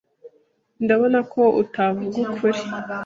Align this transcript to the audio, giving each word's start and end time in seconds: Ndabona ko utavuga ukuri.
Ndabona 0.83 1.19
ko 1.33 1.41
utavuga 1.61 2.17
ukuri. 2.25 2.61